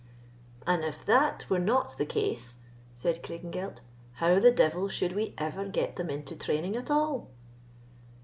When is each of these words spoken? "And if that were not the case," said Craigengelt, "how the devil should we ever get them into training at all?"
"And 0.65 0.83
if 0.83 1.05
that 1.05 1.47
were 1.47 1.59
not 1.59 1.95
the 1.99 2.07
case," 2.07 2.57
said 2.95 3.21
Craigengelt, 3.21 3.81
"how 4.13 4.39
the 4.39 4.49
devil 4.49 4.87
should 4.87 5.13
we 5.13 5.35
ever 5.37 5.65
get 5.67 5.95
them 5.95 6.09
into 6.09 6.35
training 6.35 6.75
at 6.75 6.89
all?" 6.89 7.29